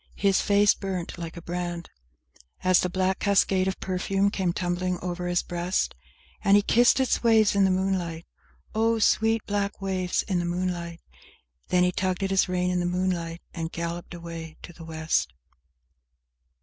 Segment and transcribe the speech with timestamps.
[0.15, 1.91] His face burnt like a brand
[2.63, 5.93] As the black cascade of perfume came tumbling over his breast;
[6.43, 8.25] And he kissed its waves in the moonlight,
[8.73, 11.01] (Oh, sweet, black waves in the moonlight!)
[11.67, 15.33] Then he tugged at his rein in the moonliglt, and galloped away to the West.